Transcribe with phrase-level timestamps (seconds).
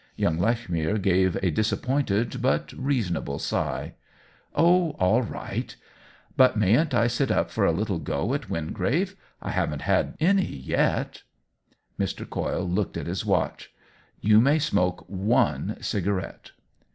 [0.15, 3.93] Young Lechmere gave a disappointed but reasonable sigh."
[4.55, 5.75] Oh, all right.
[6.35, 9.15] But mayn't I sit up for a OWEN WINGRAVE 207 little go at Wingrave?
[9.43, 11.21] I haven't had any yet."
[11.99, 12.27] Mr.
[12.27, 13.69] Coyle looked at his watch."
[14.19, 16.49] You may smoke one cigarette."